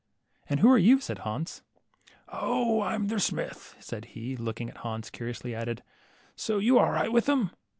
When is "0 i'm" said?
2.33-3.05